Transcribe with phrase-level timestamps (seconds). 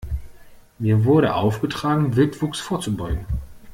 [0.79, 3.27] Mir wurde aufgetragen, Wildwuchs vorzubeugen.